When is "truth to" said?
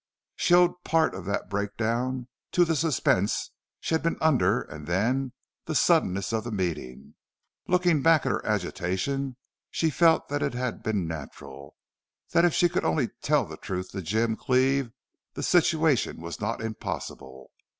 13.57-14.01